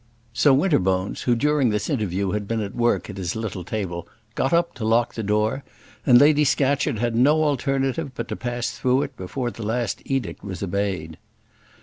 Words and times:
So 0.33 0.51
Winterbones, 0.55 1.25
who 1.25 1.35
during 1.35 1.69
this 1.69 1.87
interview 1.87 2.31
had 2.31 2.47
been 2.47 2.59
at 2.59 2.73
work 2.73 3.07
at 3.07 3.17
his 3.17 3.35
little 3.35 3.63
table, 3.63 4.07
got 4.33 4.51
up 4.51 4.73
to 4.73 4.83
lock 4.83 5.13
the 5.13 5.21
door, 5.21 5.63
and 6.07 6.17
Lady 6.19 6.43
Scatcherd 6.43 6.97
had 6.97 7.15
no 7.15 7.43
alternative 7.43 8.09
but 8.15 8.27
to 8.29 8.35
pass 8.35 8.71
through 8.71 9.03
it 9.03 9.15
before 9.15 9.51
the 9.51 9.61
last 9.61 10.01
edict 10.03 10.43
was 10.43 10.63
obeyed. 10.63 11.19